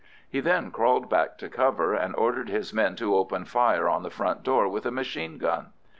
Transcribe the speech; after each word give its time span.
He 0.27 0.39
then 0.39 0.71
crawled 0.71 1.11
back 1.11 1.37
to 1.37 1.47
cover, 1.47 1.93
and 1.93 2.15
ordered 2.15 2.49
his 2.49 2.73
men 2.73 2.95
to 2.95 3.13
open 3.15 3.45
fire 3.45 3.87
on 3.87 4.01
the 4.01 4.09
front 4.09 4.41
door 4.41 4.67
with 4.67 4.87
a 4.87 4.91
machine 4.91 5.37
gun. 5.37 5.73